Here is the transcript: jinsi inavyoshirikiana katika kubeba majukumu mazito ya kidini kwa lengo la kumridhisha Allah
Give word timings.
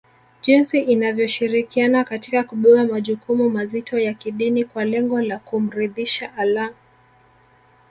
jinsi 0.41 0.79
inavyoshirikiana 0.81 2.03
katika 2.03 2.43
kubeba 2.43 2.85
majukumu 2.85 3.49
mazito 3.49 3.99
ya 3.99 4.13
kidini 4.13 4.65
kwa 4.65 4.85
lengo 4.85 5.21
la 5.21 5.39
kumridhisha 5.39 6.33
Allah 6.37 6.73